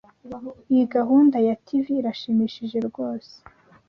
[0.71, 3.33] Iyi gahunda ya TV irashimishije rwose.